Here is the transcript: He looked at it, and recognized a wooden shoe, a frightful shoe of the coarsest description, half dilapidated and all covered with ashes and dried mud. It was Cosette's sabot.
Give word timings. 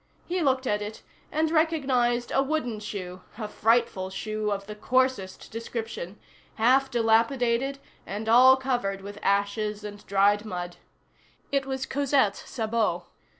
He 0.25 0.41
looked 0.41 0.65
at 0.65 0.81
it, 0.81 1.03
and 1.31 1.51
recognized 1.51 2.31
a 2.33 2.41
wooden 2.41 2.79
shoe, 2.79 3.21
a 3.37 3.47
frightful 3.47 4.09
shoe 4.09 4.49
of 4.51 4.65
the 4.65 4.73
coarsest 4.73 5.51
description, 5.51 6.19
half 6.55 6.89
dilapidated 6.89 7.77
and 8.07 8.27
all 8.27 8.57
covered 8.57 9.01
with 9.01 9.19
ashes 9.21 9.83
and 9.83 10.03
dried 10.07 10.43
mud. 10.43 10.77
It 11.51 11.67
was 11.67 11.85
Cosette's 11.85 12.49
sabot. 12.49 13.03